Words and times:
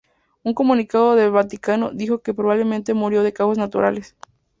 Un 0.41 0.55
comunicado 0.55 1.13
del 1.15 1.29
Vaticano 1.29 1.91
dijo 1.93 2.23
que 2.23 2.33
probablemente 2.33 2.95
murió 2.95 3.21
de 3.21 3.33
causas 3.33 3.59
naturales. 3.59 4.15